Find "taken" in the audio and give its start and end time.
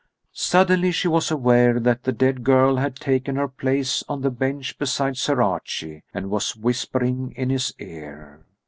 2.95-3.35